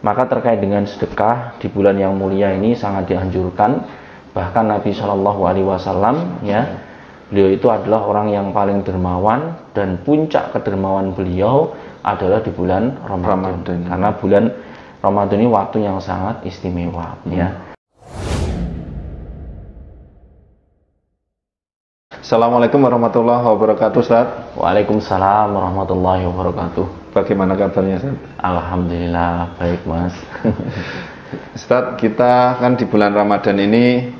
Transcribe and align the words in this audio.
Maka 0.00 0.24
terkait 0.24 0.64
dengan 0.64 0.88
sedekah 0.88 1.60
di 1.60 1.68
bulan 1.68 2.00
yang 2.00 2.16
mulia 2.16 2.56
ini 2.56 2.72
sangat 2.72 3.12
dianjurkan. 3.12 3.84
Bahkan 4.32 4.64
Nabi 4.64 4.96
Shallallahu 4.96 5.40
Alaihi 5.44 5.66
Wasallam 5.66 6.40
ya 6.40 6.64
beliau 7.28 7.52
itu 7.52 7.66
adalah 7.68 8.08
orang 8.08 8.32
yang 8.32 8.46
paling 8.50 8.80
dermawan 8.80 9.60
dan 9.76 10.00
puncak 10.00 10.56
kedermawan 10.56 11.12
beliau 11.12 11.76
adalah 12.00 12.40
di 12.40 12.48
bulan 12.48 12.96
Ramadan. 13.04 13.60
Ramadan. 13.60 13.78
Karena 13.86 14.08
bulan 14.16 14.44
Ramadan 15.04 15.36
ini 15.36 15.48
waktu 15.52 15.76
yang 15.84 16.00
sangat 16.00 16.48
istimewa 16.48 17.20
hmm. 17.24 17.32
ya. 17.36 17.48
Assalamualaikum 22.20 22.78
warahmatullahi 22.78 23.42
wabarakatuh 23.42 23.98
Ustaz 23.98 24.54
Waalaikumsalam 24.54 25.50
warahmatullahi 25.50 26.30
wabarakatuh 26.30 26.99
Bagaimana 27.10 27.58
kabarnya 27.58 27.98
Ustaz? 27.98 28.14
Alhamdulillah 28.38 29.58
baik 29.58 29.82
Mas 29.82 30.14
Ustaz 31.58 31.98
kita 31.98 32.54
kan 32.62 32.78
di 32.78 32.86
bulan 32.86 33.10
Ramadan 33.10 33.58
ini 33.58 34.14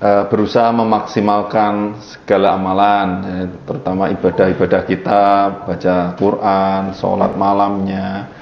uh, 0.00 0.24
berusaha 0.32 0.72
memaksimalkan 0.72 2.00
segala 2.00 2.56
amalan 2.56 3.08
ya, 3.20 3.40
terutama 3.68 4.08
ibadah-ibadah 4.16 4.82
kita 4.88 5.22
baca 5.68 5.96
Quran, 6.16 6.82
sholat 6.96 7.36
malamnya 7.36 8.32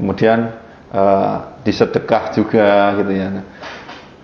kemudian 0.00 0.48
uh, 0.88 1.60
disedekah 1.68 2.32
juga 2.32 2.96
gitu 2.96 3.12
ya 3.12 3.28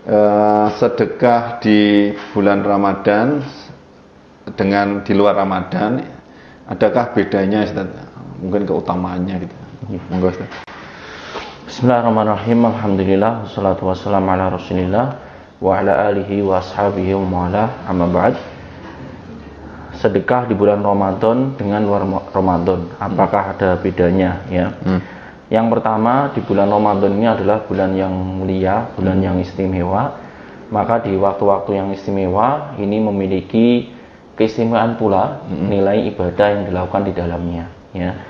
uh, 0.08 0.66
sedekah 0.80 1.60
di 1.60 2.12
bulan 2.32 2.64
Ramadan 2.64 3.44
dengan 4.56 5.04
di 5.04 5.12
luar 5.12 5.36
Ramadan 5.36 6.08
adakah 6.72 7.12
bedanya 7.12 7.68
Ustaz? 7.68 8.09
Mungkin 8.40 8.64
keutamaannya 8.64 9.44
gitu. 9.44 9.56
Monggo 10.08 10.32
Ustaz. 10.32 10.48
Bismillahirrahmanirrahim. 11.68 12.60
Alhamdulillah 12.72 13.44
wassalatu 13.44 13.84
wassalamu 13.92 14.32
ala 14.32 14.48
Rasulillah 14.56 15.06
wa 15.60 15.76
ala 15.76 16.08
alihi 16.08 16.40
wa 16.40 16.56
ashabihi 16.56 17.12
wa 17.20 17.26
ma'ala 17.28 17.84
amma 17.84 18.08
ba'd. 18.08 18.34
Sedekah 20.00 20.48
di 20.48 20.56
bulan 20.56 20.80
Ramadan 20.80 21.52
dengan 21.60 21.84
luar 21.84 22.08
Ramadan, 22.32 22.88
apakah 22.96 23.52
ada 23.52 23.76
bedanya 23.76 24.40
ya? 24.48 24.72
Hmm. 24.88 25.04
Yang 25.52 25.66
pertama 25.76 26.32
di 26.32 26.40
bulan 26.40 26.72
Ramadan 26.72 27.12
ini 27.20 27.28
adalah 27.28 27.60
bulan 27.68 27.92
yang 27.92 28.16
mulia, 28.16 28.88
bulan 28.96 29.20
hmm. 29.20 29.26
yang 29.28 29.36
istimewa. 29.44 30.16
Maka 30.72 31.04
di 31.04 31.12
waktu-waktu 31.12 31.76
yang 31.76 31.88
istimewa 31.92 32.72
ini 32.80 32.96
memiliki 33.04 33.92
keistimewaan 34.40 34.96
pula 34.96 35.44
hmm. 35.44 35.68
nilai 35.68 36.08
ibadah 36.08 36.46
yang 36.56 36.62
dilakukan 36.72 37.04
di 37.04 37.12
dalamnya 37.12 37.68
ya 37.90 38.29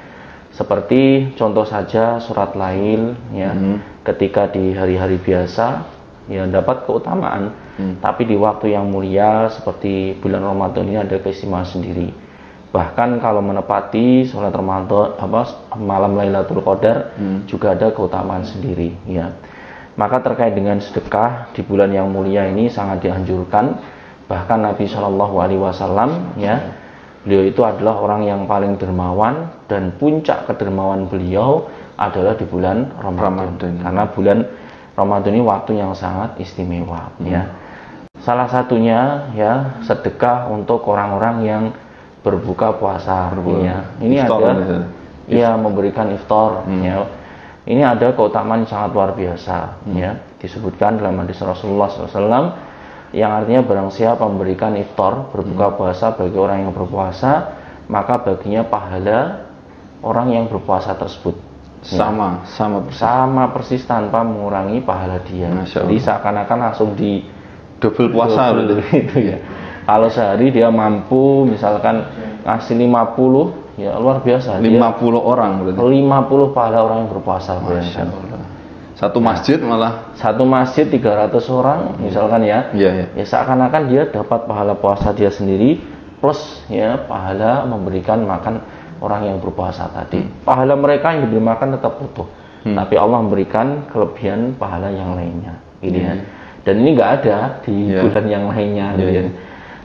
seperti 0.51 1.33
contoh 1.39 1.63
saja 1.63 2.19
surat 2.19 2.59
lail 2.59 3.15
ya 3.31 3.55
hmm. 3.55 4.03
ketika 4.03 4.51
di 4.51 4.75
hari-hari 4.75 5.23
biasa 5.23 5.87
ya 6.27 6.47
dapat 6.47 6.87
keutamaan 6.87 7.55
hmm. 7.79 8.03
tapi 8.03 8.27
di 8.27 8.35
waktu 8.35 8.75
yang 8.75 8.91
mulia 8.91 9.47
seperti 9.51 10.19
bulan 10.19 10.43
Ramadan 10.43 10.87
ini 10.91 10.99
ada 10.99 11.17
keistimewaan 11.23 11.67
sendiri 11.67 12.11
bahkan 12.71 13.19
kalau 13.19 13.43
menepati 13.43 14.27
sholat 14.27 14.55
Ramadan 14.55 15.19
apa 15.19 15.71
malam 15.79 16.19
Lailatul 16.19 16.63
Qadar 16.63 17.15
hmm. 17.15 17.47
juga 17.47 17.75
ada 17.75 17.91
keutamaan 17.95 18.43
sendiri 18.47 18.95
ya 19.07 19.35
maka 19.99 20.23
terkait 20.23 20.55
dengan 20.55 20.79
sedekah 20.79 21.51
di 21.55 21.63
bulan 21.67 21.91
yang 21.91 22.11
mulia 22.11 22.47
ini 22.47 22.71
sangat 22.71 23.07
dianjurkan 23.07 23.79
bahkan 24.31 24.63
Nabi 24.63 24.87
Shallallahu 24.87 25.35
Alaihi 25.43 25.63
Wasallam 25.63 26.39
ya 26.39 26.80
beliau 27.25 27.43
itu 27.45 27.61
adalah 27.61 28.01
orang 28.01 28.25
yang 28.25 28.41
paling 28.49 28.81
dermawan 28.81 29.53
dan 29.69 29.93
puncak 30.01 30.49
kedermawan 30.49 31.05
beliau 31.05 31.69
adalah 32.01 32.33
di 32.33 32.49
bulan 32.49 32.89
Ramadan, 32.97 33.61
Ramadan. 33.61 33.73
karena 33.85 34.03
bulan 34.09 34.39
Ramadan 34.97 35.33
ini 35.37 35.45
waktu 35.45 35.71
yang 35.77 35.93
sangat 35.93 36.41
istimewa 36.41 37.13
hmm. 37.21 37.29
ya 37.29 37.43
salah 38.25 38.49
satunya 38.49 39.29
ya 39.37 39.81
sedekah 39.85 40.49
untuk 40.49 40.85
orang-orang 40.89 41.37
yang 41.45 41.63
berbuka 42.25 42.77
puasa 42.81 43.33
Berbuka. 43.37 43.69
ya 43.69 43.79
ini 44.01 44.17
iftar 44.17 44.41
ada 44.57 44.79
ya 45.29 45.51
memberikan 45.61 46.09
iftar 46.17 46.65
hmm. 46.65 46.83
ya 46.85 46.97
ini 47.69 47.85
ada 47.85 48.17
keutamaan 48.17 48.65
yang 48.65 48.71
sangat 48.73 48.91
luar 48.97 49.13
biasa 49.13 49.85
hmm. 49.85 49.97
ya 49.97 50.11
disebutkan 50.41 50.97
dalam 50.97 51.21
hadis 51.21 51.37
Rasulullah 51.45 51.93
SAW 51.93 52.70
yang 53.11 53.43
artinya 53.43 53.67
barang 53.67 53.91
siapa 53.91 54.23
memberikan 54.23 54.79
iftar 54.79 55.31
berbuka 55.35 55.67
hmm. 55.71 55.77
puasa 55.77 56.07
bagi 56.15 56.39
orang 56.39 56.67
yang 56.67 56.73
berpuasa 56.75 57.33
maka 57.91 58.23
baginya 58.23 58.63
pahala 58.63 59.51
orang 60.07 60.31
yang 60.31 60.45
berpuasa 60.47 60.95
tersebut 60.95 61.35
sama 61.81 62.45
ya. 62.45 62.55
sama 62.55 62.79
persis. 62.87 63.01
sama 63.01 63.45
persis 63.51 63.83
tanpa 63.89 64.23
mengurangi 64.23 64.79
pahala 64.85 65.19
dia 65.27 65.51
jadi 65.67 65.97
seakan-akan 65.99 66.59
langsung 66.71 66.95
di 66.95 67.27
double 67.83 68.15
puasa 68.15 68.55
double 68.55 68.85
itu 69.03 69.17
ya 69.35 69.39
kalau 69.89 70.07
sehari 70.07 70.55
dia 70.55 70.71
mampu 70.71 71.51
misalkan 71.51 72.07
ngasih 72.47 72.79
50 72.79 73.81
ya 73.81 73.97
luar 73.97 74.23
biasa 74.23 74.61
50 74.61 74.71
dia, 74.71 75.19
orang 75.19 75.51
berarti 75.67 75.81
50 75.83 76.55
pahala 76.55 76.79
orang 76.85 76.99
yang 77.05 77.11
berpuasa 77.11 77.59
Masya 77.59 78.07
Allah. 78.07 78.30
Satu 78.99 79.19
masjid 79.23 79.57
malah 79.63 80.13
satu 80.19 80.45
masjid 80.45 80.85
300 80.85 81.33
orang 81.51 81.81
misalkan 82.03 82.45
ya. 82.45 82.71
Iya, 82.75 82.91
iya. 82.91 83.07
Ya 83.17 83.25
seakan-akan 83.25 83.83
dia 83.89 84.03
dapat 84.11 84.45
pahala 84.45 84.77
puasa 84.77 85.15
dia 85.17 85.33
sendiri 85.33 85.81
plus 86.21 86.63
ya 86.69 87.01
pahala 87.09 87.65
memberikan 87.65 88.21
makan 88.23 88.61
orang 89.01 89.33
yang 89.33 89.39
berpuasa 89.41 89.89
tadi. 89.91 90.21
Hmm. 90.21 90.45
Pahala 90.45 90.77
mereka 90.77 91.17
yang 91.17 91.27
diberi 91.27 91.43
makan 91.43 91.81
tetap 91.81 91.97
utuh. 91.97 92.29
Hmm. 92.61 92.77
Tapi 92.77 92.95
Allah 93.01 93.19
memberikan 93.25 93.89
kelebihan 93.89 94.55
pahala 94.61 94.93
yang 94.93 95.17
lainnya. 95.17 95.57
Gitu 95.81 95.99
ya. 95.99 96.13
Hmm. 96.15 96.25
Dan 96.61 96.75
ini 96.85 96.89
nggak 96.93 97.11
ada 97.25 97.37
di 97.65 97.77
yeah. 97.89 98.05
bulan 98.05 98.25
yang 98.29 98.45
lainnya 98.53 98.87
yeah. 98.93 98.99
gitu 99.01 99.11
ya. 99.11 99.23
Iya. 99.25 99.33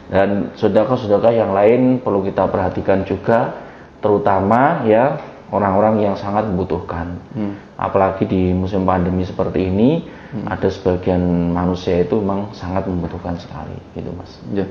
Dan 0.05 0.29
saudara-saudara 0.53 1.33
yang 1.33 1.51
lain 1.55 1.81
perlu 2.03 2.21
kita 2.21 2.45
perhatikan 2.45 3.01
juga 3.07 3.57
terutama 4.03 4.85
ya 4.85 5.17
orang-orang 5.55 6.03
yang 6.03 6.15
sangat 6.19 6.45
membutuhkan. 6.51 7.15
Hmm. 7.31 7.55
Apalagi 7.79 8.27
di 8.27 8.51
musim 8.51 8.83
pandemi 8.83 9.23
seperti 9.23 9.71
ini, 9.71 10.03
hmm. 10.05 10.45
ada 10.51 10.67
sebagian 10.67 11.21
manusia 11.55 12.03
itu 12.03 12.19
memang 12.19 12.51
sangat 12.51 12.85
membutuhkan 12.85 13.39
sekali, 13.39 13.75
gitu 13.95 14.11
mas. 14.11 14.31
Ya. 14.51 14.67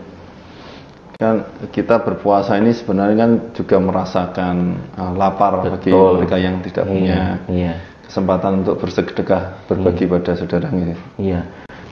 Kan 1.14 1.46
kita 1.70 2.02
berpuasa 2.02 2.58
ini 2.58 2.74
sebenarnya 2.74 3.16
kan 3.16 3.32
juga 3.54 3.76
merasakan 3.78 4.56
uh, 4.98 5.12
lapar 5.14 5.62
Betul. 5.62 5.78
bagi 5.78 5.92
mereka 5.94 6.36
yang 6.42 6.56
tidak 6.60 6.84
iya, 6.84 6.90
punya 6.90 7.20
iya. 7.48 7.72
kesempatan 8.04 8.52
untuk 8.66 8.82
bersedekah 8.82 9.62
berbagi 9.70 10.04
iya. 10.04 10.12
pada 10.12 10.32
saudara 10.34 10.68
gitu. 10.74 10.94
Iya. 11.22 11.40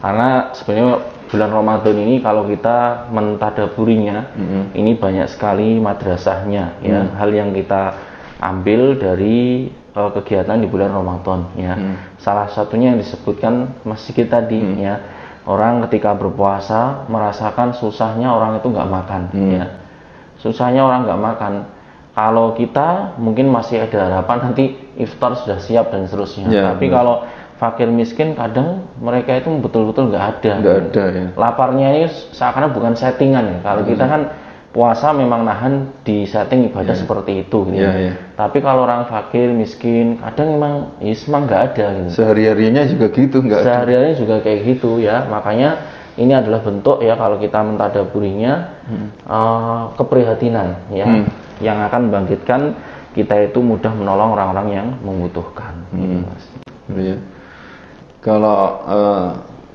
Karena 0.03 0.50
sebenarnya 0.50 0.91
bulan 1.30 1.50
Ramadan 1.54 1.97
ini 2.03 2.14
kalau 2.19 2.42
kita 2.50 3.09
mentadaburinya, 3.14 4.34
mm 4.34 4.44
-hmm. 4.44 4.62
ini 4.74 4.92
banyak 4.98 5.30
sekali 5.30 5.78
madrasahnya 5.78 6.82
ya, 6.82 7.06
mm. 7.06 7.14
hal 7.14 7.30
yang 7.30 7.54
kita 7.54 8.12
ambil 8.42 8.98
dari 8.98 9.70
uh, 9.94 10.10
kegiatan 10.10 10.58
di 10.58 10.66
bulan 10.66 10.91
Ramadan 10.91 11.54
ya. 11.54 11.78
Hmm. 11.78 11.94
Salah 12.19 12.50
satunya 12.50 12.92
yang 12.92 12.98
disebutkan 12.98 13.86
masih 13.86 14.12
kita 14.12 14.42
tadi 14.42 14.58
hmm. 14.58 14.76
ya. 14.82 14.94
Orang 15.42 15.82
ketika 15.91 16.14
berpuasa 16.14 17.06
merasakan 17.10 17.75
susahnya 17.75 18.30
orang 18.30 18.62
itu 18.62 18.66
nggak 18.70 18.91
makan 18.91 19.22
hmm. 19.30 19.50
ya. 19.54 19.66
Susahnya 20.42 20.82
orang 20.82 21.06
nggak 21.06 21.22
makan. 21.22 21.53
Kalau 22.12 22.53
kita 22.53 23.16
mungkin 23.16 23.48
masih 23.48 23.88
ada 23.88 24.10
harapan 24.10 24.53
nanti 24.53 24.76
iftar 25.00 25.32
sudah 25.38 25.59
siap 25.62 25.88
dan 25.88 26.04
seterusnya. 26.04 26.47
Ya, 26.53 26.62
Tapi 26.76 26.92
benar. 26.92 26.97
kalau 27.00 27.16
fakir 27.56 27.88
miskin 27.88 28.36
kadang 28.36 28.84
mereka 29.00 29.38
itu 29.38 29.48
betul-betul 29.62 30.12
nggak 30.12 30.24
ada. 30.38 30.53
Nggak 30.60 30.78
ada 30.91 31.04
ya. 31.09 31.26
Laparnya 31.38 31.88
ini 31.94 32.06
seakan 32.36 32.74
bukan 32.74 32.92
settingan 32.98 33.44
ya. 33.48 33.59
Kalau 33.64 33.82
hmm. 33.86 33.91
kita 33.97 34.04
kan 34.04 34.20
puasa 34.72 35.12
memang 35.12 35.44
nahan 35.44 35.93
di 36.00 36.25
setting 36.25 36.72
ibadah 36.72 36.97
yeah. 36.97 37.00
seperti 37.05 37.33
itu 37.44 37.59
gitu. 37.69 37.84
Yeah, 37.84 37.97
yeah. 38.12 38.16
Tapi 38.34 38.65
kalau 38.65 38.88
orang 38.88 39.05
fakir, 39.05 39.53
miskin, 39.53 40.16
kadang 40.19 40.56
memang 40.56 40.97
ya 40.99 41.12
memang 41.28 41.43
nggak 41.44 41.62
ada 41.72 41.87
gitu. 42.00 42.09
Sehari-harinya 42.16 42.83
juga 42.88 43.06
gitu 43.12 43.36
nggak 43.45 43.60
Sehari-harinya 43.63 44.16
juga 44.16 44.34
kayak 44.41 44.60
gitu 44.65 44.91
ya. 45.04 45.28
Makanya 45.28 45.71
ini 46.16 46.33
adalah 46.33 46.65
bentuk 46.65 47.04
ya 47.04 47.15
kalau 47.21 47.36
kita 47.36 47.60
mentadaburinya 47.60 48.53
hmm. 48.89 49.09
uh, 49.28 49.83
keprihatinan 49.97 50.89
ya 50.92 51.07
hmm. 51.09 51.24
yang 51.60 51.78
akan 51.89 52.09
membangkitkan 52.09 52.60
kita 53.13 53.53
itu 53.53 53.60
mudah 53.60 53.92
menolong 53.92 54.33
orang-orang 54.41 54.69
yang 54.72 54.89
membutuhkan. 55.04 55.84
Hmm. 55.92 56.01
Gitu, 56.01 56.16
Mas. 56.24 56.45
Ya. 56.97 57.16
Kalau 58.24 58.60
uh, 58.89 59.28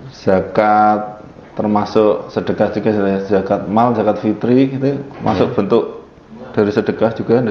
zakat 0.09 1.16
termasuk 1.57 2.30
sedekah 2.30 2.69
juga 2.69 2.89
zakat 3.25 3.65
mal 3.65 3.98
zakat 3.98 4.21
fitri 4.21 4.69
gitu 4.77 5.01
masuk 5.25 5.50
ya. 5.50 5.56
bentuk 5.57 5.83
dari 6.54 6.69
sedekah 6.69 7.12
juga 7.18 7.42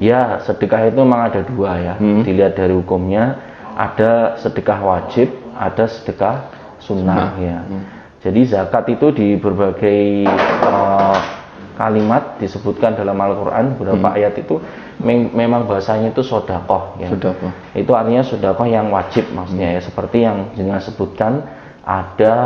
ya 0.00 0.40
sedekah 0.40 0.88
itu 0.88 0.96
memang 0.96 1.28
ada 1.28 1.44
dua 1.44 1.76
ya 1.76 1.94
hmm. 2.00 2.24
dilihat 2.24 2.56
dari 2.56 2.72
hukumnya 2.72 3.36
ada 3.76 4.40
sedekah 4.40 4.80
wajib 4.80 5.28
ada 5.52 5.84
sedekah 5.84 6.48
sunnah, 6.80 7.36
sunnah. 7.36 7.44
ya 7.44 7.58
hmm. 7.60 7.82
jadi 8.24 8.40
zakat 8.48 8.84
itu 8.88 9.06
di 9.12 9.28
berbagai 9.36 10.24
uh, 10.64 11.44
kalimat 11.74 12.38
disebutkan 12.38 12.94
dalam 12.94 13.18
Al-Quran 13.18 13.74
beberapa 13.76 14.08
Hmm. 14.08 14.16
ayat 14.16 14.34
itu 14.38 14.62
mem- 15.02 15.34
memang 15.34 15.66
bahasanya 15.66 16.14
itu 16.14 16.22
sodakoh 16.22 16.94
ya. 17.02 17.10
Apa? 17.10 17.50
Itu 17.74 17.92
artinya 17.98 18.22
sodakoh 18.22 18.66
yang 18.70 18.94
wajib 18.94 19.26
maksudnya 19.34 19.74
ya 19.74 19.80
seperti 19.82 20.22
yang 20.22 20.54
jenengan 20.54 20.78
sebutkan 20.78 21.42
ada 21.84 22.36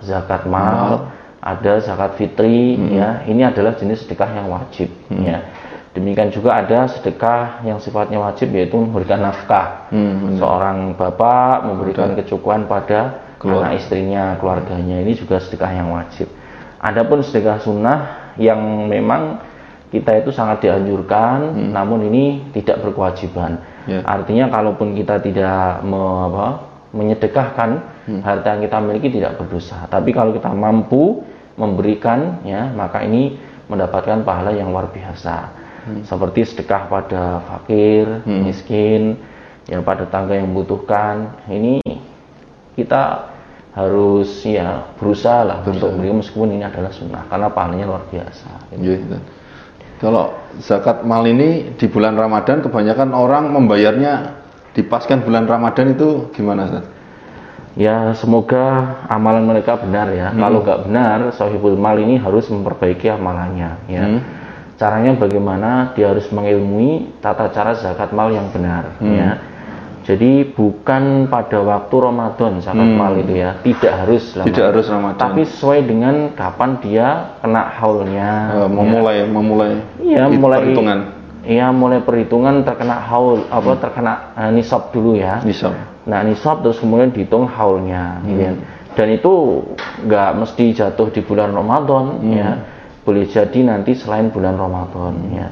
zakat 0.00 0.42
mal, 0.44 1.12
ada 1.38 1.72
zakat 1.78 2.16
fitri 2.16 2.74
ya. 2.90 3.22
Ini 3.22 3.48
adalah 3.48 3.76
jenis 3.76 4.02
sedekah 4.02 4.30
yang 4.32 4.48
wajib 4.48 4.88
ya. 5.12 5.38
Demikian 5.92 6.32
juga 6.32 6.56
ada 6.56 6.88
sedekah 6.88 7.60
yang 7.62 7.76
sifatnya 7.76 8.16
wajib 8.16 8.48
yaitu 8.50 8.80
memberikan 8.80 9.20
nafkah. 9.20 9.92
Hmm, 9.92 10.40
Seorang 10.40 10.96
bapak 10.96 11.68
memberikan 11.68 12.16
kecukupan 12.16 12.64
pada 12.64 13.20
Keluar- 13.36 13.68
anak 13.68 13.82
istrinya, 13.82 14.38
keluarganya. 14.40 15.02
Ini 15.02 15.12
juga 15.12 15.36
sedekah 15.36 15.68
yang 15.68 15.92
wajib. 15.92 16.30
Adapun 16.80 17.20
sedekah 17.20 17.60
sunnah 17.60 17.98
yang 18.40 18.56
memang 18.88 19.42
kita 19.92 20.16
itu 20.16 20.32
sangat 20.32 20.64
dianjurkan, 20.64 21.52
namun 21.68 22.08
ini 22.08 22.48
tidak 22.56 22.80
berkewajiban. 22.80 23.60
Ya. 23.84 24.00
Artinya 24.06 24.48
kalaupun 24.48 24.96
kita 24.96 25.20
tidak 25.20 25.84
me- 25.84 26.22
apa, 26.32 26.46
menyedekahkan 26.92 27.70
harta 28.22 28.48
yang 28.56 28.62
kita 28.68 28.78
miliki 28.84 29.08
tidak 29.20 29.40
berdosa. 29.40 29.88
Tapi 29.88 30.12
kalau 30.12 30.36
kita 30.36 30.52
mampu 30.52 31.24
memberikan, 31.56 32.44
ya 32.44 32.72
maka 32.72 33.04
ini 33.04 33.36
mendapatkan 33.68 34.24
pahala 34.24 34.52
yang 34.52 34.72
luar 34.72 34.92
biasa. 34.92 35.60
Seperti 36.06 36.46
sedekah 36.46 36.86
pada 36.86 37.42
fakir, 37.42 38.22
miskin, 38.28 39.18
ya 39.66 39.82
pada 39.82 40.06
tangga 40.06 40.38
yang 40.38 40.52
membutuhkan. 40.52 41.42
Ini 41.50 41.82
kita 42.78 43.32
harus 43.72 44.44
ya 44.44 44.84
berusaha 45.00 45.48
lah 45.48 45.58
untuk 45.64 45.96
beri 45.96 46.12
meskipun 46.12 46.60
ini 46.60 46.64
adalah 46.68 46.92
sunnah 46.92 47.24
karena 47.26 47.48
pahalanya 47.48 47.88
luar 47.88 48.04
biasa. 48.12 48.68
Iya, 48.76 49.00
Ustaz. 49.00 49.22
Kalau 49.96 50.34
zakat 50.58 51.06
mal 51.06 51.22
ini 51.24 51.78
di 51.78 51.86
bulan 51.88 52.18
Ramadan 52.18 52.60
kebanyakan 52.60 53.14
orang 53.14 53.54
membayarnya 53.54 54.41
dipaskan 54.72 55.24
bulan 55.24 55.44
Ramadan 55.44 55.92
itu 55.92 56.32
gimana 56.32 56.68
Ustaz? 56.68 56.86
Ya 57.72 58.12
semoga 58.12 59.00
amalan 59.08 59.48
mereka 59.48 59.80
benar 59.80 60.12
ya. 60.12 60.28
Kalau 60.28 60.60
nggak 60.60 60.80
benar, 60.88 61.18
sahibul 61.32 61.72
mal 61.72 61.96
ini 61.96 62.20
harus 62.20 62.44
memperbaiki 62.52 63.08
amalannya 63.08 63.70
ya. 63.88 64.04
Hmm. 64.04 64.20
Caranya 64.76 65.16
bagaimana? 65.16 65.96
Dia 65.96 66.12
harus 66.12 66.28
mengilmui 66.28 67.16
tata 67.24 67.48
cara 67.48 67.72
zakat 67.72 68.12
mal 68.12 68.28
yang 68.28 68.52
benar 68.52 68.92
ya. 69.00 69.40
Jadi 70.02 70.50
bukan 70.52 71.30
pada 71.30 71.62
waktu 71.62 71.94
Ramadan 71.94 72.58
zakat 72.58 72.90
mal 72.90 73.14
itu 73.14 73.38
ya, 73.38 73.62
tidak 73.62 73.92
harus 74.04 74.34
lah. 74.34 74.44
Tidak 74.50 74.64
harus 74.74 74.86
Ramadan. 74.90 75.22
Tapi 75.22 75.46
sesuai 75.46 75.80
dengan 75.86 76.14
kapan 76.34 76.76
dia 76.82 77.38
kena 77.38 77.70
haulnya. 77.78 78.30
Eh, 78.66 78.68
memulai 78.68 79.16
memulai 79.24 79.72
Iya, 80.02 80.26
hit- 80.28 80.42
mulai 80.42 80.58
perhitungan 80.60 80.98
Iya, 81.42 81.74
mulai 81.74 82.00
perhitungan 82.00 82.62
terkena 82.62 83.02
haul 83.02 83.50
apa 83.50 83.74
terkena 83.82 84.12
eh, 84.38 84.50
nisab 84.54 84.94
dulu 84.94 85.18
ya. 85.18 85.42
nisab. 85.42 85.74
Nah, 86.06 86.22
nisab 86.22 86.62
terus 86.62 86.78
kemudian 86.78 87.10
dihitung 87.10 87.46
haulnya 87.50 88.22
Hmm. 88.22 88.26
gitu 88.30 88.40
ya. 88.42 88.52
Dan 88.92 89.08
itu 89.10 89.32
nggak 90.06 90.30
mesti 90.38 90.64
jatuh 90.70 91.08
di 91.10 91.20
bulan 91.22 91.50
Ramadan 91.50 92.04
Hmm. 92.22 92.30
ya. 92.30 92.50
Boleh 93.02 93.26
jadi 93.26 93.58
nanti 93.66 93.98
selain 93.98 94.30
bulan 94.30 94.54
Ramadan 94.54 95.14
ya. 95.34 95.48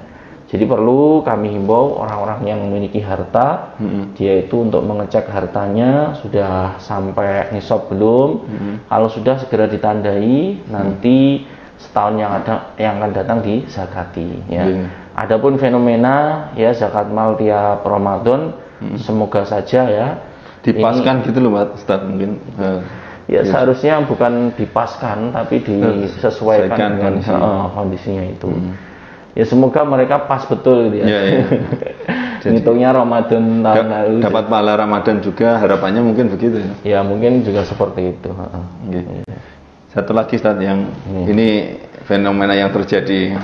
Jadi 0.50 0.66
perlu 0.66 1.22
kami 1.22 1.54
himbau 1.54 1.94
orang-orang 2.02 2.42
yang 2.42 2.58
memiliki 2.66 2.98
harta, 2.98 3.78
Hmm. 3.78 4.10
dia 4.18 4.42
itu 4.42 4.66
untuk 4.66 4.82
mengecek 4.82 5.30
hartanya 5.30 6.18
sudah 6.18 6.74
sampai 6.82 7.54
nisab 7.54 7.86
belum. 7.86 8.28
Hmm. 8.46 8.74
Kalau 8.86 9.08
sudah 9.10 9.38
segera 9.38 9.70
ditandai, 9.70 10.58
nanti 10.66 11.46
setahun 11.78 12.14
yang 12.18 12.30
ada 12.34 12.74
yang 12.76 12.98
akan 12.98 13.10
datang 13.14 13.38
di 13.40 13.62
zakati 13.66 14.42
ya. 14.50 14.66
Iya. 14.66 14.86
Adapun 15.20 15.60
fenomena 15.60 16.48
ya 16.56 16.72
zakat 16.72 17.12
mal 17.12 17.36
tiap 17.36 17.84
Ramadan 17.84 18.56
semoga 18.96 19.44
saja 19.44 19.84
ya 19.84 20.08
Dipaskan 20.60 21.24
gitu 21.24 21.38
loh 21.40 21.56
Pak 21.56 21.80
Ustaz 21.80 22.00
mungkin. 22.04 22.36
Eh, 22.60 22.80
ya 23.32 23.40
seharusnya 23.48 24.04
bukan 24.04 24.52
dipaskan 24.52 25.32
tapi 25.32 25.64
disesuaikan 25.64 26.20
sesuaikan 26.20 26.90
dengan 27.00 27.14
kondisi. 27.16 27.32
eh, 27.32 27.66
kondisinya 27.72 28.24
itu. 28.28 28.48
Ya 29.32 29.44
semoga 29.48 29.80
mereka 29.88 30.28
pas 30.28 30.44
betul 30.44 30.92
gitu 30.92 31.04
ya. 31.04 31.08
Iya. 32.40 32.56
Ngitungnya 32.56 32.96
Ramadan 32.96 33.60
tahun 33.60 33.88
lalu. 33.92 34.16
dapat 34.24 34.44
pahala 34.48 34.72
Ramadan 34.72 35.20
juga 35.20 35.60
harapannya 35.60 36.00
mungkin 36.00 36.32
begitu 36.32 36.56
ya. 36.56 36.72
Ya 36.96 37.00
mungkin 37.04 37.44
juga 37.44 37.68
seperti 37.68 38.16
itu. 38.16 38.32
heeh. 38.32 38.64
Oke. 38.88 39.00
Satu 39.92 40.16
lagi 40.16 40.40
Ustaz 40.40 40.56
yang 40.56 40.88
ini 41.28 41.76
fenomena 42.08 42.56
yang 42.56 42.72
terjadi. 42.72 43.36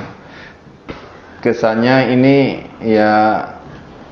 Kesannya 1.41 2.17
ini 2.17 2.37
ya 2.83 3.45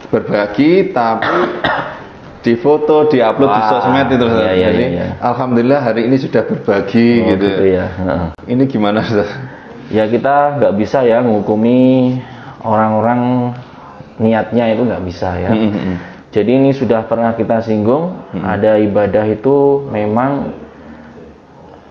berbagi 0.08 0.92
tapi 0.92 1.26
difoto, 2.44 3.08
diupload 3.08 3.50
di 3.50 3.60
Wah, 3.64 3.70
sosmed 3.72 4.08
itu 4.12 4.26
iya, 4.28 4.52
iya, 4.52 4.68
Jadi 4.68 4.84
iya. 4.92 5.06
alhamdulillah 5.18 5.80
hari 5.80 6.06
ini 6.06 6.20
sudah 6.20 6.44
berbagi 6.44 7.24
Oh, 7.24 7.32
gitu. 7.34 7.46
gitu 7.48 7.64
ya. 7.72 7.86
heeh. 7.88 8.22
Ini 8.52 8.62
gimana 8.68 9.00
Ustaz? 9.00 9.32
Ya 9.88 10.04
kita 10.04 10.60
nggak 10.60 10.74
bisa 10.76 11.00
ya 11.04 11.24
menghukumi 11.24 12.20
orang-orang 12.60 13.52
niatnya 14.20 14.76
itu 14.76 14.84
nggak 14.84 15.04
bisa 15.04 15.28
ya. 15.40 15.50
Mm-mm. 15.52 15.96
Jadi 16.34 16.50
ini 16.50 16.70
sudah 16.74 17.06
pernah 17.06 17.32
kita 17.32 17.62
singgung, 17.62 18.18
ada 18.42 18.74
ibadah 18.76 19.22
itu 19.24 19.86
memang 19.88 20.50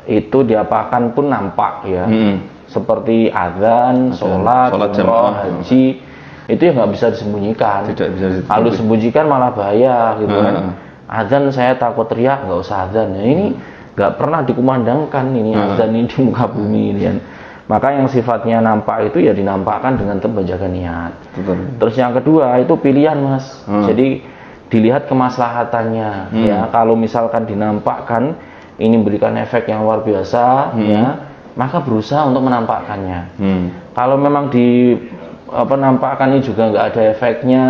itu 0.03 0.43
diapakan 0.43 1.15
pun 1.15 1.31
nampak 1.31 1.87
ya. 1.87 2.05
Mm-mm. 2.05 2.52
Seperti 2.73 3.29
azan, 3.29 4.17
sholat, 4.17 4.73
sholat 4.73 4.89
umroh, 4.97 5.29
haji, 5.29 6.01
itu 6.49 6.61
ya 6.65 6.71
nggak 6.73 6.89
bisa 6.89 7.13
disembunyikan. 7.13 7.85
Tidak 7.93 8.09
bisa 8.17 8.25
disembunyikan. 8.33 8.49
Kalau 8.49 8.67
disembunyikan 8.73 9.25
malah 9.29 9.53
bahaya 9.53 10.17
gitu 10.17 10.33
kan. 10.33 10.53
Heeh. 10.57 10.73
Azan 11.05 11.53
saya 11.53 11.77
takut 11.77 12.09
teriak, 12.09 12.49
nggak 12.49 12.59
usah 12.65 12.89
azan. 12.89 13.13
Nah, 13.13 13.21
ini 13.21 13.53
nggak 13.93 14.17
pernah 14.17 14.41
dikumandangkan 14.41 15.25
ini 15.29 15.53
azan 15.53 15.93
ini 15.93 16.09
di 16.09 16.17
muka 16.25 16.49
bumi 16.49 16.97
ini 16.97 17.01
kan. 17.05 17.17
Maka 17.63 17.95
yang 17.95 18.11
sifatnya 18.11 18.59
nampak 18.59 19.13
itu 19.13 19.23
ya 19.23 19.31
dinampakkan 19.31 19.95
dengan 19.95 20.19
tetap 20.19 20.35
menjaga 20.35 20.67
niat. 20.67 21.13
Betul. 21.37 21.57
Terus 21.79 21.95
yang 21.95 22.11
kedua 22.11 22.59
itu 22.59 22.73
pilihan 22.75 23.15
mas. 23.23 23.63
Hmm. 23.63 23.87
Jadi 23.87 24.19
dilihat 24.67 25.05
kemaslahatannya 25.07 26.33
ya. 26.43 26.67
Kalau 26.73 26.97
misalkan 26.97 27.45
dinampakkan 27.45 28.35
ini 28.81 28.97
memberikan 28.97 29.37
efek 29.37 29.69
yang 29.69 29.85
luar 29.85 30.01
biasa 30.01 30.75
ya, 30.81 31.05
maka 31.53 31.81
berusaha 31.81 32.25
untuk 32.25 32.45
menampakkannya. 32.45 33.19
Hmm. 33.37 33.65
Kalau 33.93 34.17
memang 34.17 34.49
di 34.49 34.97
ini 35.53 36.39
juga 36.41 36.73
nggak 36.73 36.85
ada 36.93 37.01
efeknya, 37.13 37.63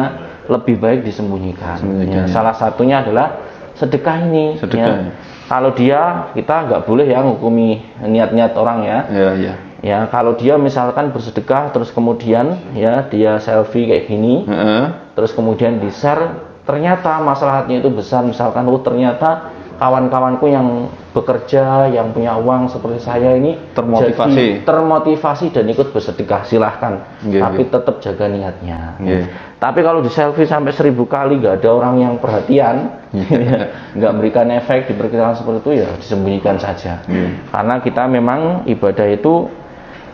lebih 0.48 0.80
baik 0.80 1.04
disembunyikan. 1.04 1.84
Sembunyikan, 1.84 2.24
Ya, 2.24 2.28
ya. 2.28 2.32
Salah 2.32 2.56
satunya 2.56 3.04
adalah 3.04 3.44
sedekah 3.76 4.18
ini. 4.28 4.56
Sedekah, 4.60 4.96
ya. 5.04 5.12
Kalau 5.52 5.76
dia 5.76 6.32
kita 6.32 6.56
nggak 6.72 6.82
boleh 6.88 7.06
ya 7.12 7.20
menghukumi 7.20 7.84
niat-niat 8.00 8.52
orang 8.56 8.80
ya. 8.88 9.00
Ya, 9.12 9.30
ya. 9.36 9.54
Ya, 9.84 10.00
kalau 10.08 10.40
dia 10.40 10.56
misalkan 10.56 11.12
bersedekah 11.12 11.76
terus 11.76 11.92
kemudian 11.92 12.56
ya 12.72 13.04
dia 13.12 13.36
selfie 13.44 13.92
kayak 13.92 14.08
gini, 14.08 14.48
Heeh. 14.48 15.12
terus 15.12 15.36
kemudian 15.36 15.84
di 15.84 15.92
share, 15.92 16.40
ternyata 16.64 17.20
masalahnya 17.20 17.84
itu 17.84 17.92
besar 17.92 18.24
misalkan 18.24 18.64
oh 18.72 18.80
ternyata 18.80 19.52
kawan-kawanku 19.84 20.48
yang 20.48 20.88
bekerja, 21.12 21.92
yang 21.92 22.16
punya 22.16 22.40
uang 22.40 22.72
seperti 22.72 23.04
saya 23.04 23.36
ini 23.36 23.60
Termotivasi. 23.76 24.32
jadi 24.32 24.46
termotivasi 24.64 25.46
dan 25.52 25.68
ikut 25.68 25.92
bersedekah 25.92 26.48
silahkan, 26.48 27.04
Iya, 27.28 27.44
tapi 27.44 27.68
iya. 27.68 27.72
tetap 27.76 27.96
jaga 28.00 28.26
niatnya. 28.32 28.80
Iya. 29.04 29.28
Tapi 29.60 29.80
kalau 29.84 30.00
di 30.00 30.08
selfie 30.08 30.48
sampai 30.48 30.72
seribu 30.72 31.04
kali 31.04 31.36
nggak 31.44 31.60
ada 31.60 31.70
orang 31.76 32.00
yang 32.00 32.14
perhatian, 32.16 32.96
nggak 34.00 34.12
memberikan 34.16 34.48
efek 34.56 34.88
diperkirakan 34.88 35.36
seperti 35.36 35.60
itu 35.60 35.72
ya 35.84 35.88
disembunyikan 36.00 36.56
saja. 36.64 37.04
Iya. 37.04 37.44
Karena 37.52 37.76
kita 37.84 38.08
memang 38.08 38.64
ibadah 38.64 39.08
itu 39.12 39.52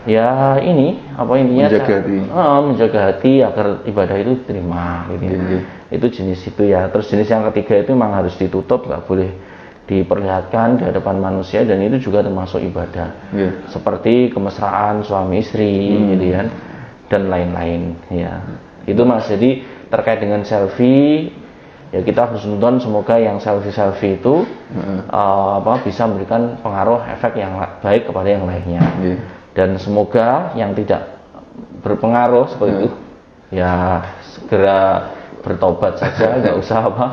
ya 0.10 0.58
ini 0.66 0.98
apa 1.14 1.32
intinya 1.38 1.70
Menjaga 1.70 1.94
hati. 2.02 2.18
Eh, 2.26 2.60
menjaga 2.66 3.00
hati 3.14 3.32
agar 3.46 3.68
ibadah 3.86 4.16
itu 4.18 4.32
diterima 4.42 5.06
gitu. 5.14 5.30
Iya, 5.30 5.38
iya. 5.46 5.62
itu 5.90 6.06
jenis 6.10 6.42
itu 6.46 6.64
ya 6.70 6.90
terus 6.90 7.06
jenis 7.10 7.30
yang 7.30 7.46
ketiga 7.54 7.82
itu 7.86 7.94
memang 7.94 8.18
harus 8.18 8.34
ditutup 8.38 8.86
nggak 8.86 9.10
boleh 9.10 9.49
diperlihatkan 9.90 10.78
di 10.78 10.84
hadapan 10.86 11.18
manusia 11.18 11.66
dan 11.66 11.82
itu 11.82 11.98
juga 12.00 12.22
termasuk 12.22 12.62
ibadah 12.62 13.10
Iya. 13.34 13.66
seperti 13.68 14.30
kemesraan 14.30 15.02
suami 15.02 15.42
istri 15.42 15.90
Hmm. 15.90 16.14
gitu 16.14 16.26
kan 16.32 16.48
dan 17.10 17.22
lain-lain 17.26 17.98
ya 18.08 18.38
itu 18.86 19.02
mas 19.02 19.26
jadi 19.26 19.66
terkait 19.90 20.22
dengan 20.22 20.46
selfie 20.46 21.34
ya 21.90 22.06
kita 22.06 22.30
harus 22.30 22.46
nonton 22.46 22.78
semoga 22.78 23.18
yang 23.18 23.42
selfie 23.42 23.74
selfie 23.74 24.22
itu 24.22 24.46
Heeh. 24.70 25.00
eh, 25.04 25.52
apa 25.58 25.82
bisa 25.82 26.06
memberikan 26.06 26.62
pengaruh 26.62 27.02
efek 27.10 27.34
yang 27.36 27.50
baik 27.82 28.06
kepada 28.06 28.30
yang 28.30 28.46
lainnya 28.46 28.86
Iya. 29.02 29.18
dan 29.58 29.70
semoga 29.76 30.54
yang 30.54 30.78
tidak 30.78 31.18
berpengaruh 31.82 32.46
seperti 32.48 32.72
Hmm. 32.72 32.82
itu 32.86 32.90
ya 33.50 34.06
segera 34.22 34.80
bertobat 35.42 35.98
saja 35.98 36.38
nggak 36.38 36.58
usah 36.60 36.86
apa 36.86 37.06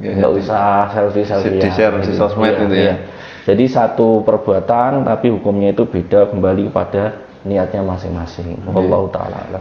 nggak 0.00 0.32
usah 0.32 0.90
selfie 0.92 1.28
selfie 1.28 1.60
di 1.60 1.70
share 1.70 2.00
di 2.00 2.12
sosmed 2.16 2.56
itu 2.56 2.76
ya. 2.76 2.96
jadi 3.44 3.64
satu 3.68 4.24
perbuatan 4.24 5.04
tapi 5.04 5.28
hukumnya 5.28 5.76
itu 5.76 5.84
beda 5.84 6.32
kembali 6.32 6.72
kepada 6.72 7.24
niatnya 7.44 7.84
masing-masing. 7.84 8.56
Wallahu 8.72 9.12
taala. 9.12 9.60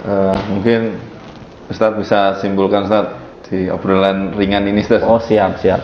Eh, 0.00 0.36
mungkin 0.50 0.98
Ustadz 1.70 1.96
bisa 2.02 2.20
simpulkan 2.42 2.90
Ustadz 2.90 3.46
di 3.46 3.70
obrolan 3.70 4.34
ringan 4.34 4.66
ini 4.66 4.82
Ustadz. 4.82 5.06
Oh 5.06 5.22
siap 5.22 5.62
siap. 5.62 5.80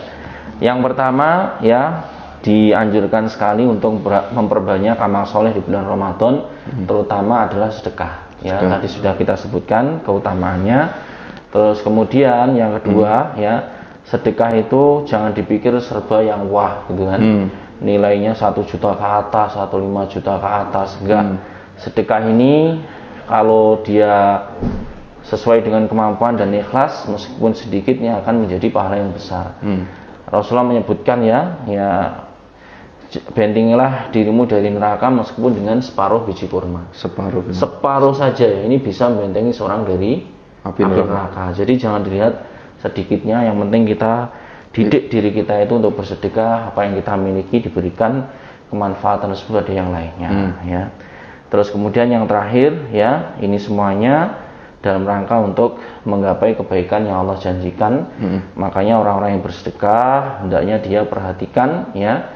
Yang 0.59 0.79
pertama 0.83 1.61
ya 1.63 2.11
dianjurkan 2.43 3.27
sekali 3.31 3.65
untuk 3.65 4.03
memperbanyak 4.07 4.95
amal 4.99 5.25
soleh 5.27 5.51
di 5.51 5.61
bulan 5.63 5.85
Ramadan, 5.89 6.33
terutama 6.85 7.49
adalah 7.49 7.69
sedekah. 7.73 8.13
Ya 8.43 8.61
Sedekah. 8.61 8.71
tadi 8.77 8.87
sudah 8.91 9.13
kita 9.17 9.35
sebutkan 9.39 10.03
keutamaannya. 10.03 11.06
Terus 11.47 11.79
kemudian 11.79 12.55
yang 12.59 12.75
kedua 12.79 13.37
ya 13.39 13.55
sedekah 14.07 14.55
itu 14.55 15.03
jangan 15.07 15.31
dipikir 15.35 15.75
serba 15.83 16.23
yang 16.23 16.47
wah 16.51 16.87
gitu 16.91 17.03
kan. 17.07 17.19
Hmm. 17.19 17.45
Nilainya 17.77 18.33
satu 18.33 18.65
juta 18.65 18.97
ke 18.97 19.05
atas 19.05 19.53
atau 19.53 19.77
5 19.77 20.13
juta 20.13 20.33
ke 20.41 20.49
atas 20.49 20.97
enggak. 20.97 21.25
Sedekah 21.77 22.25
ini 22.25 22.81
kalau 23.29 23.85
dia 23.85 24.47
sesuai 25.27 25.61
dengan 25.61 25.85
kemampuan 25.91 26.39
dan 26.39 26.55
ikhlas 26.55 27.05
meskipun 27.05 27.51
sedikitnya 27.51 28.23
akan 28.23 28.47
menjadi 28.47 28.71
pahala 28.71 28.95
yang 29.03 29.11
besar. 29.11 29.59
Hmm. 29.59 29.85
Rasulullah 30.27 30.67
menyebutkan 30.67 31.23
ya, 31.23 31.39
ya 31.67 31.89
bentingilah 33.31 34.11
dirimu 34.11 34.43
dari 34.47 34.67
neraka 34.67 35.07
meskipun 35.07 35.51
dengan 35.55 35.77
separuh 35.79 36.27
biji 36.27 36.47
kurma. 36.51 36.91
Separuh. 36.91 37.51
Separuh 37.55 38.15
saja 38.15 38.43
ya, 38.43 38.63
ini 38.67 38.79
bisa 38.79 39.07
membentengi 39.07 39.55
seorang 39.55 39.87
dari 39.87 40.36
Api 40.71 40.81
neraka. 40.83 41.55
Jadi 41.55 41.73
jangan 41.79 42.03
dilihat 42.03 42.33
sedikitnya, 42.83 43.47
yang 43.47 43.57
penting 43.63 43.87
kita 43.87 44.29
didik 44.75 45.09
diri 45.09 45.33
kita 45.33 45.63
itu 45.65 45.73
untuk 45.79 45.97
bersedekah, 45.97 46.69
apa 46.69 46.85
yang 46.85 46.93
kita 46.99 47.13
miliki 47.17 47.57
diberikan 47.65 48.29
kemanfaatan 48.69 49.33
tersebut 49.33 49.63
ada 49.63 49.73
yang 49.73 49.89
lainnya 49.89 50.29
ya. 50.67 50.83
Terus 51.47 51.71
kemudian 51.71 52.11
yang 52.11 52.27
terakhir 52.27 52.91
ya, 52.91 53.39
ini 53.39 53.55
semuanya 53.57 54.43
dalam 54.83 55.07
rangka 55.07 55.39
untuk 55.41 55.79
menggapai 56.05 56.53
kebaikan 56.59 57.07
yang 57.07 57.23
Allah 57.23 57.39
janjikan. 57.39 58.11
Makanya 58.59 58.99
orang-orang 58.99 59.39
yang 59.39 59.43
bersedekah 59.43 60.43
hendaknya 60.43 60.75
dia 60.83 61.01
perhatikan 61.07 61.95
ya, 61.95 62.29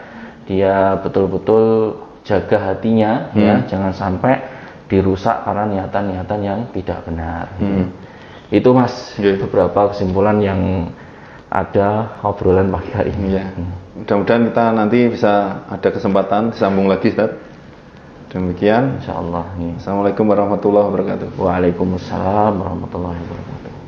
dia 0.48 0.98
betul-betul 1.04 2.00
jaga 2.24 2.74
hatinya 2.74 3.30
ya, 3.36 3.68
jangan 3.68 3.92
sampai 3.94 4.40
dirusak 4.88 5.44
karena 5.46 5.68
niatan-niatan 5.68 6.40
yang 6.42 6.60
tidak 6.74 7.04
benar. 7.06 7.52
Itu 8.52 8.76
Mas 8.76 9.16
Iya. 9.16 9.40
beberapa 9.40 9.96
kesimpulan 9.96 10.38
yang 10.44 10.92
ada 11.48 12.20
obrolan 12.24 12.68
pagi 12.68 12.92
hari 12.92 13.12
ini. 13.16 13.40
Ya. 13.40 13.48
Mudah-mudahan 13.96 14.52
kita 14.52 14.66
nanti 14.76 15.00
bisa 15.08 15.64
ada 15.72 15.90
kesempatan 15.92 16.52
disambung 16.52 16.92
lagi 16.92 17.12
Ustadz. 17.12 17.40
Demikian. 18.32 19.04
Insya 19.04 19.20
Allah. 19.20 19.52
Assalamualaikum 19.76 20.24
warahmatullahi 20.24 20.88
wabarakatuh. 20.88 21.36
Waalaikumsalam 21.36 22.54
warahmatullahi 22.60 23.20
wabarakatuh. 23.20 23.81